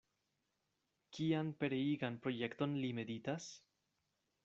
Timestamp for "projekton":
2.25-2.77